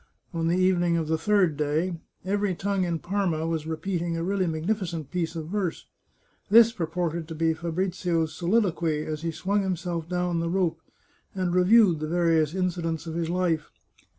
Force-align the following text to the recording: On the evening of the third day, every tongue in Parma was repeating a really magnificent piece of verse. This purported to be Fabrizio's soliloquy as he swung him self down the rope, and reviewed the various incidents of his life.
On 0.33 0.47
the 0.47 0.57
evening 0.57 0.97
of 0.97 1.07
the 1.07 1.15
third 1.19 1.55
day, 1.55 1.93
every 2.25 2.55
tongue 2.55 2.85
in 2.85 2.97
Parma 2.97 3.45
was 3.45 3.67
repeating 3.67 4.17
a 4.17 4.23
really 4.23 4.47
magnificent 4.47 5.11
piece 5.11 5.35
of 5.35 5.49
verse. 5.49 5.85
This 6.49 6.71
purported 6.71 7.27
to 7.27 7.35
be 7.35 7.53
Fabrizio's 7.53 8.33
soliloquy 8.35 9.05
as 9.05 9.21
he 9.21 9.29
swung 9.29 9.61
him 9.61 9.75
self 9.75 10.09
down 10.09 10.39
the 10.39 10.49
rope, 10.49 10.81
and 11.35 11.53
reviewed 11.53 11.99
the 11.99 12.07
various 12.07 12.55
incidents 12.55 13.05
of 13.05 13.13
his 13.13 13.29
life. 13.29 13.69